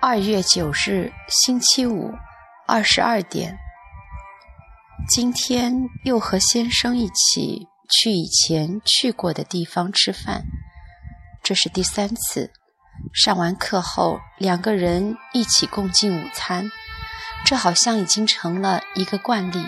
[0.00, 2.14] 二月九日，星期五，
[2.66, 3.58] 二十二点。
[5.08, 5.74] 今天
[6.04, 10.44] 又和先生一起去以前去过的地方吃饭，
[11.42, 12.52] 这是第三次。
[13.12, 16.70] 上完课后，两个人一起共进午餐，
[17.44, 19.66] 这好像已经成了一个惯例，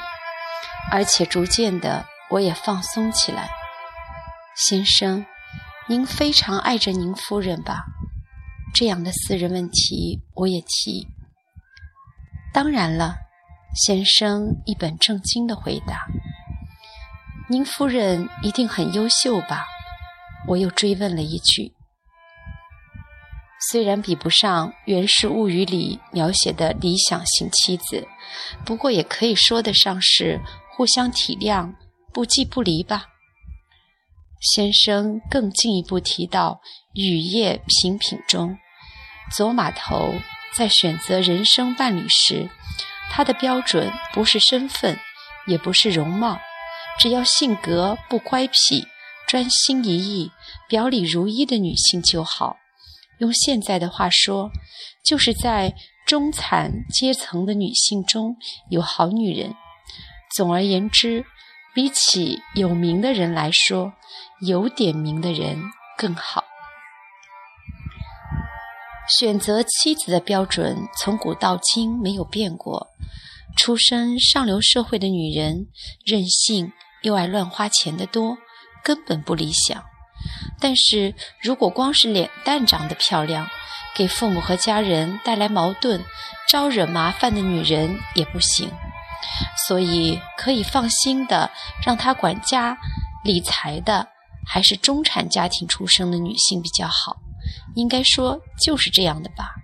[0.91, 3.51] 而且逐渐的我也放松起来。
[4.57, 5.25] 先生，
[5.89, 7.85] 您非常爱着您夫人吧？
[8.75, 11.09] 这样的私人问题，我也提。
[12.53, 13.17] 当然了，
[13.75, 16.07] 先生一本正经的回答。
[17.49, 19.67] 您夫人一定很优秀吧？
[20.47, 21.75] 我又追问了一句。
[23.69, 28.09] 虽然比不上《源氏物语》里描写的理想型妻子，
[28.65, 30.41] 不过也可以说得上是
[30.73, 31.75] 互相体谅、
[32.13, 33.07] 不弃不离吧。
[34.41, 36.63] 先生更进一步提到，
[37.01, 38.57] 《雨夜品品》中，
[39.37, 40.15] 走马头
[40.55, 42.49] 在选择人生伴侣时，
[43.11, 44.99] 他的标准不是身份，
[45.47, 46.41] 也不是容貌，
[46.99, 48.87] 只要性格不乖僻、
[49.29, 50.31] 专心一意、
[50.67, 52.57] 表里如一的女性就好。
[53.21, 54.51] 用现在的话说，
[55.05, 58.37] 就是在中产阶层的女性中
[58.69, 59.55] 有好女人。
[60.35, 61.25] 总而言之。
[61.73, 63.93] 比起有名的人来说，
[64.41, 65.57] 有点名的人
[65.97, 66.43] 更好。
[69.21, 72.89] 选择妻子的标准从古到今没有变过。
[73.57, 75.69] 出身上流社会的女人，
[76.05, 78.37] 任性又爱乱花钱的多，
[78.83, 79.85] 根本不理想。
[80.59, 83.49] 但是如果光是脸蛋长得漂亮，
[83.95, 86.05] 给父母和家人带来矛盾、
[86.49, 88.71] 招惹麻烦的女人也不行。
[89.67, 91.51] 所以可以放心的
[91.85, 92.79] 让她管家
[93.25, 94.09] 理财的，
[94.47, 97.17] 还是中产家庭出生的女性比较好。
[97.75, 99.55] 应该说就是这样的吧。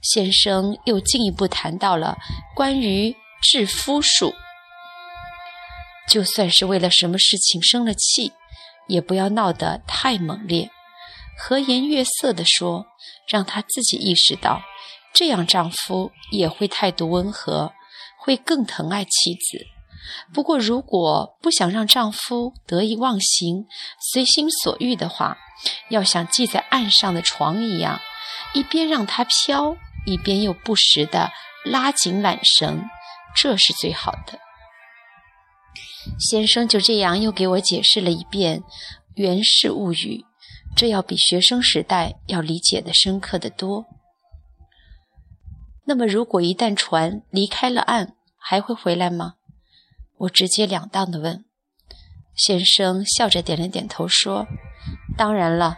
[0.00, 2.16] 先生又进一步谈到了
[2.54, 4.34] 关于治夫术，
[6.08, 8.32] 就算是为了什么事情生了气，
[8.88, 10.70] 也不要闹得太猛烈，
[11.38, 12.86] 和颜悦色地说，
[13.28, 14.62] 让她自己意识到，
[15.12, 17.72] 这样丈夫也会态度温和。
[18.20, 19.64] 会更疼爱妻子。
[20.34, 23.66] 不过，如果不想让丈夫得意忘形、
[24.12, 25.38] 随心所欲的话，
[25.88, 28.00] 要像系在岸上的床一样，
[28.52, 31.30] 一边让它飘，一边又不时的
[31.64, 32.84] 拉紧缆绳，
[33.34, 34.38] 这是最好的。
[36.18, 38.60] 先生就这样又给我解释了一遍
[39.14, 40.24] 《源氏物语》，
[40.76, 43.86] 这要比学生时代要理解的深刻的多。
[45.86, 49.34] 那么，如果一旦船离开了岸，还会回来吗？
[50.18, 51.44] 我直截了当的问。
[52.34, 54.46] 先生笑着点了点头，说
[55.16, 55.76] ：“当然了，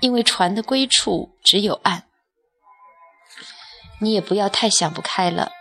[0.00, 2.04] 因为船的归处只有岸。
[4.00, 5.52] 你也不要太想不开了，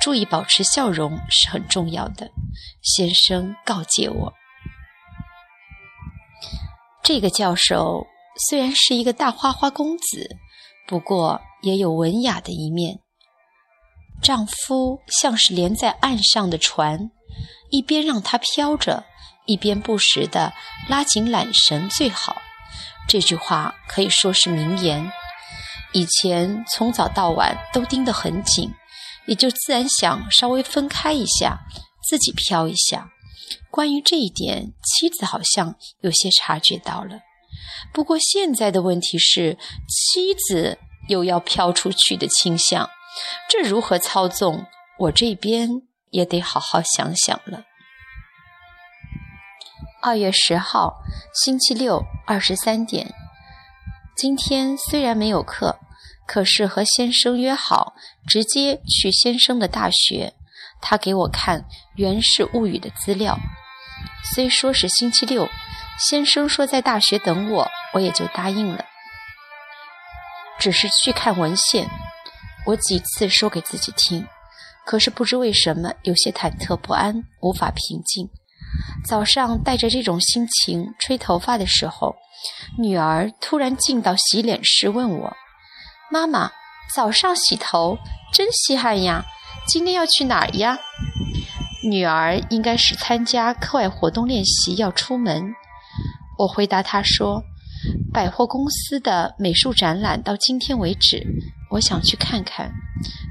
[0.00, 2.30] 注意保持笑容是很重要的。”
[2.82, 4.32] 先生告诫我。
[7.02, 8.06] 这个教授
[8.48, 10.36] 虽然是一个大花花公子，
[10.86, 13.00] 不过也有文雅的一面。
[14.20, 17.10] 丈夫像是连在岸上的船，
[17.70, 19.04] 一边让它飘着，
[19.46, 20.52] 一边不时地
[20.88, 22.42] 拉紧缆绳最好。
[23.08, 25.10] 这句话可以说是名言。
[25.92, 28.70] 以前从早到晚都盯得很紧，
[29.28, 31.60] 也就自然想稍微分开一下，
[32.08, 33.10] 自己飘一下。
[33.70, 37.20] 关于这一点，妻子好像有些察觉到了。
[37.92, 40.78] 不过现在的问题是，妻子
[41.08, 42.88] 又要飘出去的倾向。
[43.48, 44.66] 这如何操纵？
[44.98, 47.64] 我这边也得好好想想了。
[50.00, 50.94] 二月十号，
[51.44, 53.14] 星期六，二十三点。
[54.16, 55.78] 今天虽然没有课，
[56.28, 57.94] 可是和先生约好
[58.26, 60.34] 直接去先生的大学。
[60.80, 61.62] 他给我看
[61.96, 63.38] 《源氏物语》的资料。
[64.34, 65.48] 虽说是星期六，
[65.98, 68.84] 先生说在大学等我，我也就答应了。
[70.58, 71.88] 只是去看文献。
[72.66, 74.26] 我几次说给自己听，
[74.84, 78.28] 可是不知为什么有些忐忑不安，无法平静。
[79.06, 82.14] 早上带着这种心情吹头发的时候，
[82.78, 85.34] 女儿突然进到洗脸室问我
[86.10, 86.52] ：“妈妈，
[86.94, 87.98] 早上洗头
[88.32, 89.24] 真稀罕呀，
[89.66, 90.78] 今天要去哪儿呀？”
[91.84, 95.54] 女儿应该是参加课外活动练习要出门。
[96.38, 97.42] 我回答她说
[98.12, 101.24] ：“百货公司的美术展览到今天为止。”
[101.72, 102.72] 我想去看看。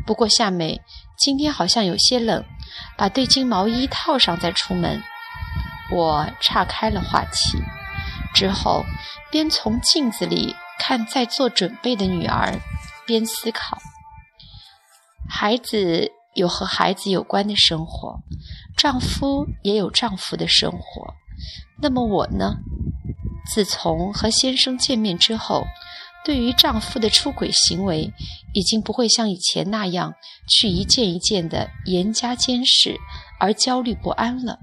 [0.06, 0.80] 不过夏美，
[1.18, 2.46] 今天好像有些冷，
[2.96, 5.02] 把对襟毛衣套上再出门。
[5.92, 7.58] 我岔开了话题，
[8.36, 8.86] 之后
[9.32, 12.60] 边从镜子里看在做准备的女儿，
[13.06, 13.78] 边思考：
[15.28, 18.20] 孩子有和孩子有关的生活，
[18.76, 21.16] 丈夫也有丈夫的生活。
[21.82, 22.58] 那么我呢？
[23.54, 25.66] 自从和先生见面之后，
[26.26, 28.12] 对于丈夫的出轨行为，
[28.54, 30.16] 已经不会像以前那样
[30.48, 33.00] 去一件一件的严加监视
[33.40, 34.60] 而焦虑不安了。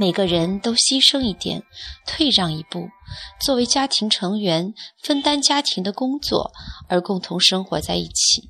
[0.00, 1.62] 每个人都牺牲一点，
[2.06, 2.88] 退让一步，
[3.38, 6.52] 作为家庭成员分担家庭的工作，
[6.88, 8.48] 而共同生活在一起。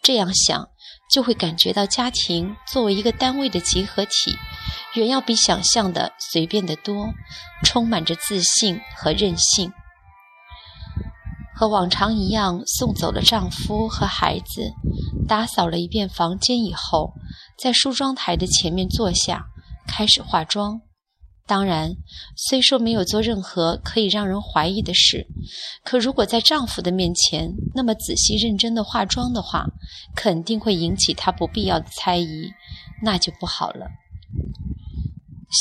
[0.00, 0.68] 这样想，
[1.10, 4.36] 就会感觉到家庭作为一个单位的集合体，
[4.94, 7.08] 远要比想象的随便得多，
[7.64, 9.72] 充满着自信和任性。
[11.56, 14.74] 和往常一样，送走了丈夫和孩子，
[15.26, 17.14] 打扫了一遍房间以后，
[17.60, 19.46] 在梳妆台的前面坐下。
[19.88, 20.82] 开始化妆，
[21.46, 21.96] 当然，
[22.36, 25.26] 虽说没有做任何可以让人怀疑的事，
[25.82, 29.66] 可如果在丈夫的面前那么仔细认真的化妆的话，
[30.14, 32.50] 肯定会引起他不必要的猜疑，
[33.02, 33.86] 那就不好了。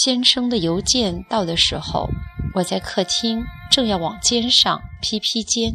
[0.04, 2.10] 先生的邮件到的时候，
[2.56, 5.74] 我在客厅正要往肩上披披肩，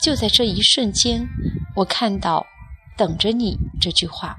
[0.00, 1.26] 就在这一瞬间，
[1.74, 2.46] 我看到
[2.96, 4.36] “等着你”这句话。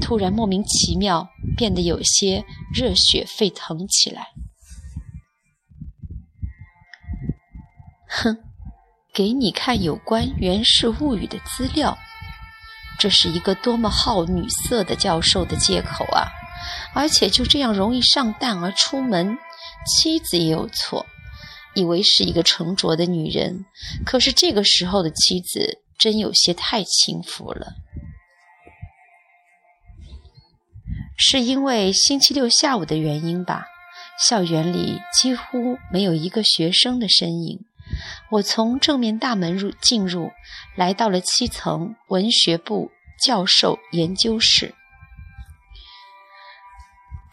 [0.00, 2.44] 突然莫名其妙变得有些
[2.74, 4.28] 热血沸腾起来。
[8.08, 8.38] 哼，
[9.14, 11.96] 给你看有关《源氏物语》的资料，
[12.98, 16.28] 这是一个多么好女色的教授的借口啊！
[16.94, 19.36] 而且就这样容易上当而出门，
[19.86, 21.06] 妻子也有错，
[21.74, 23.64] 以为是一个沉着的女人，
[24.04, 27.74] 可是这个时候的妻子真有些太轻浮了。
[31.24, 33.66] 是因为星期六下午的原因吧？
[34.28, 37.60] 校园里几乎没有一个学生的身影。
[38.32, 40.32] 我从正面大门入进入，
[40.74, 42.90] 来到了七层文学部
[43.24, 44.74] 教授研究室。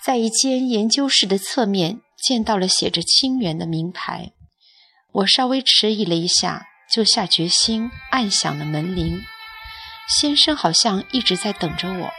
[0.04, 4.34] 在一间研究室的侧面见到了写着“清源”的名牌。
[5.14, 9.20] 我稍微迟疑了一下，就下决心按响了门铃。
[10.08, 12.12] 先生好像一直在等着我。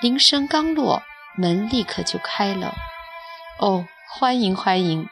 [0.00, 1.02] 铃声刚落。
[1.38, 2.74] 门立刻就开了。
[3.60, 5.08] 哦，欢迎欢迎！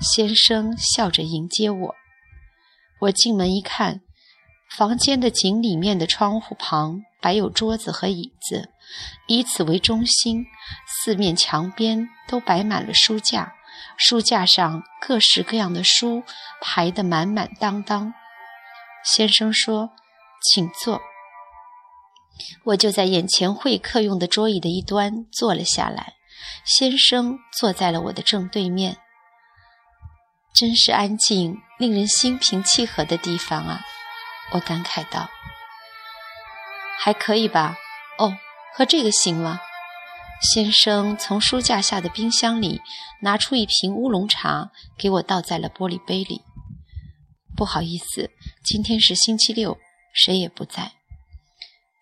[0.00, 1.94] 先生笑着迎接我。
[3.02, 4.00] 我进门一看，
[4.76, 8.70] 房间的井里面的窗户旁摆有桌子和椅子，
[9.28, 10.46] 以此为中心，
[10.86, 13.54] 四面墙边都摆满了书架，
[13.96, 16.24] 书架上各式各样的书
[16.60, 18.12] 排得满满当当。
[19.04, 19.90] 先生说
[20.42, 21.00] ：“请坐。”
[22.64, 26.14] 我就在眼前会客用的桌椅的一端坐了下来，
[26.64, 28.98] 先生坐在了我的正对面。
[30.54, 33.84] 真是安静、令人心平气和的地方啊！
[34.52, 35.30] 我感慨道。
[36.98, 37.76] 还可以吧？
[38.18, 38.36] 哦，
[38.76, 39.60] 喝这个行吗？
[40.42, 42.80] 先生从书架下的冰箱里
[43.22, 46.42] 拿出一瓶乌龙茶，给我倒在了玻璃杯里。
[47.56, 48.30] 不好意思，
[48.62, 49.78] 今天是星期六，
[50.12, 50.92] 谁也不在。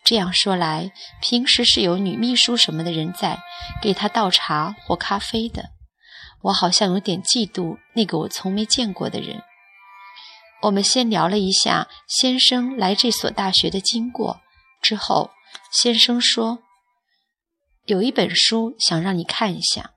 [0.03, 0.91] 这样说来，
[1.21, 3.39] 平时是有女秘书什么的人在
[3.81, 5.69] 给他倒茶或咖啡的。
[6.41, 9.43] 我好像有点嫉妒那个我从没见过的人。
[10.63, 14.41] 我们先聊了一下先生来这所大学的经过，
[14.81, 15.31] 之后
[15.71, 16.59] 先生说
[17.85, 19.91] ：“有一本书想让你看一下。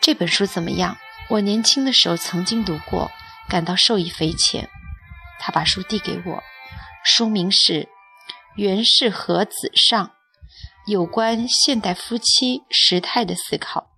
[0.00, 0.96] 这本书怎么样？
[1.30, 3.10] 我年轻的时候曾经读过，
[3.48, 4.68] 感到受益匪浅。”
[5.38, 6.42] 他把书递给我，
[7.04, 7.84] 书名是
[8.56, 10.06] 《源氏和子上》，
[10.86, 13.90] 有关现代夫妻时态的思考，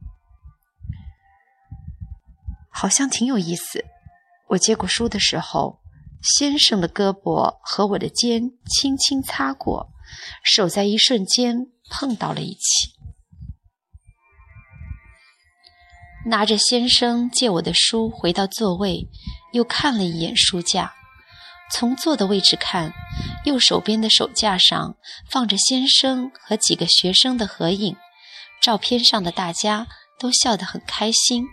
[2.70, 3.84] 好像挺有意思。
[4.50, 5.80] 我接过书的时候，
[6.22, 9.92] 先生的胳膊和我的肩轻轻擦过，
[10.44, 12.98] 手在一瞬间碰到了一起。
[16.26, 19.08] 拿着先生借我的书回到座位，
[19.52, 20.94] 又看了一眼书架。
[21.72, 22.92] 从坐的位置看，
[23.44, 24.96] 右手边的手架上
[25.30, 27.96] 放着先生和几个学生的合影，
[28.60, 29.86] 照片上的大家
[30.18, 31.46] 都笑得很开心。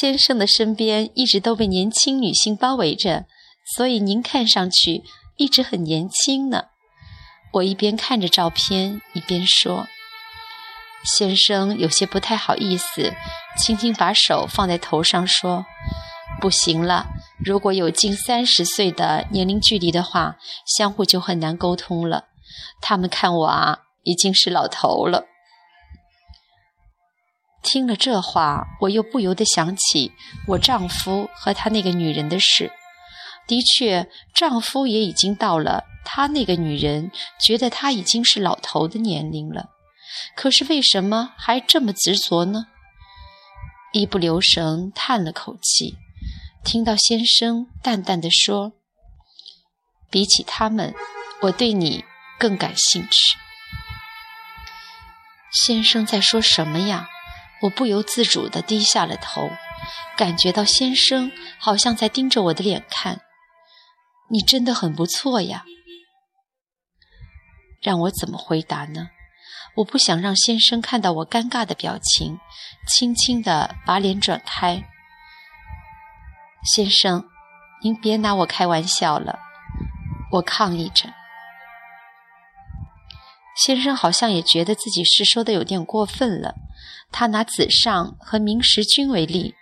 [0.00, 3.26] 先生的身边一直都被年轻女性包围着，
[3.76, 5.02] 所以您看上去
[5.36, 6.66] 一直很年轻呢。
[7.54, 9.86] 我一边看着照片，一边说
[11.04, 13.12] ：“先生有些不太好意思，
[13.58, 15.66] 轻轻把手放在头上说
[16.40, 17.08] ：“不行了，
[17.44, 22.26] 如果有近三十岁的年龄距离的话，相互就很难沟通了。
[22.80, 25.26] 他们看我啊，已经是老头了。”
[27.62, 30.12] 听了这话，我又不由得想起
[30.48, 32.72] 我丈夫和他那个女人的事。
[33.46, 39.66] 的确，丈夫也已经到了他那个女人觉得他已经是老头的年龄了。
[40.36, 42.66] 可是为什么还这么执着呢？
[43.92, 45.96] 一不留神叹了口气，
[46.64, 48.72] 听到先生淡淡的说
[50.10, 50.94] ：“比起他们，
[51.42, 52.04] 我对你
[52.38, 53.36] 更感兴趣。”
[55.52, 57.08] 先生在说什么呀？
[57.62, 59.50] 我不由自主地低下了头，
[60.16, 63.20] 感觉到先生好像在盯着我的脸看。
[64.30, 65.64] 你真的很不错呀。
[67.80, 69.10] 让我怎么回答呢？
[69.76, 72.38] 我不想让先生看到我尴尬的表情，
[72.88, 74.88] 轻轻地把脸转开。
[76.64, 77.24] 先生，
[77.82, 79.40] 您别拿我开玩笑了，
[80.30, 81.12] 我抗议着。
[83.56, 86.54] 先生好像也觉得自己是说的有点过分了，
[87.10, 89.56] 他拿子上和明时君为例，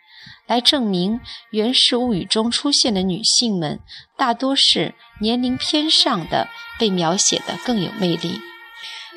[0.47, 1.19] 来证明
[1.52, 3.80] 《源氏物语》中出现的女性们
[4.19, 8.40] 大多是年龄偏上的，被描写的更有魅力。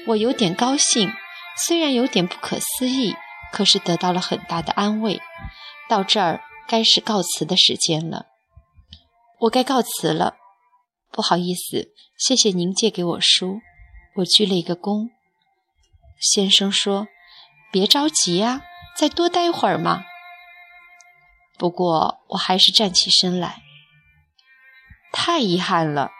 [0.08, 1.12] 我有点高兴，
[1.58, 3.13] 虽然有点不可思议，
[3.52, 5.22] 可是得到了很大的安慰。
[5.90, 8.27] 到这儿该是告辞的时间了，
[9.41, 10.36] 我该告辞了。
[11.12, 13.60] 不好意思，谢谢您借给我书。
[14.17, 15.10] 我鞠了一个躬。
[16.20, 17.08] 先生说
[17.72, 18.62] ：“别着急呀，
[18.98, 20.05] 再多待会儿嘛。”
[21.58, 23.62] 不过我还是站起身来。
[25.12, 26.12] 太遗憾了，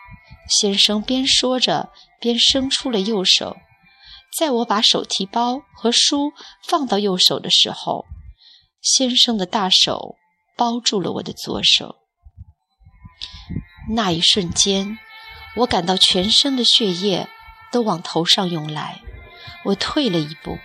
[0.48, 3.58] 先生边说着边伸出了右手。
[4.38, 6.34] 在我把手提包和书
[6.64, 8.06] 放到右手的时候，
[8.82, 10.16] 先生的大手
[10.56, 11.96] 包住了我的左手。
[13.96, 14.98] 那一瞬间，
[15.58, 17.28] 我感到全身的血液
[17.72, 19.02] 都往头上涌来。
[19.66, 20.58] 我退了一步，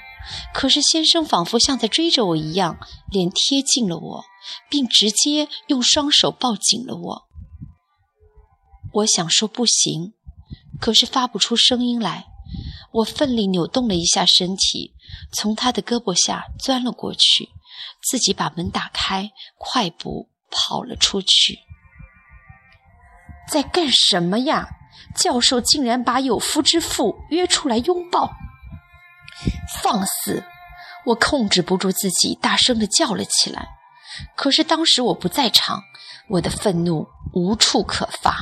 [0.54, 2.78] 可是先生仿佛像在追着我一样，
[3.10, 4.24] 脸贴近了我，
[4.68, 7.28] 并直接用双手抱紧了我。
[8.92, 10.14] 我想说不行，
[10.80, 12.26] 可是发不出声音来。
[12.92, 14.94] 我奋力扭动了一下身体，
[15.32, 17.50] 从他的胳膊下钻了过去，
[18.02, 21.58] 自己把门打开，快步跑了出去。
[23.50, 24.68] 在干什么呀？
[25.16, 28.30] 教授竟然把有夫之妇约出来拥抱！
[29.82, 30.44] 放肆！
[31.06, 33.68] 我控制不住自己，大声的叫了起来。
[34.36, 35.82] 可是当时我不在场，
[36.28, 38.36] 我的愤怒无处可发。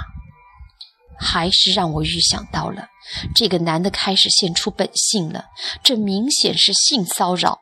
[1.19, 2.89] 还是让我预想到了，
[3.35, 5.47] 这个男的开始现出本性了。
[5.83, 7.61] 这明显是性骚扰。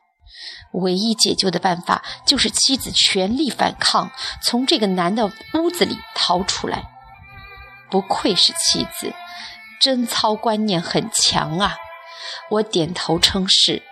[0.71, 4.11] 唯一解救的办法就是妻子全力反抗，
[4.43, 6.83] 从这个男的屋子里逃出来。
[7.89, 9.13] 不愧是妻子，
[9.79, 11.77] 贞操观念很强啊！
[12.49, 13.83] 我点头称是。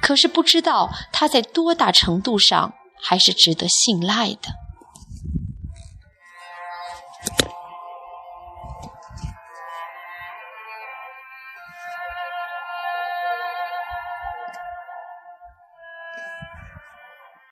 [0.00, 4.63] 可是不知道他在多大程度上还是值得信赖的。